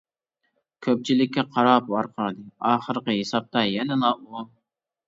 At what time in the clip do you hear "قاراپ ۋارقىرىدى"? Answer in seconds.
1.57-2.47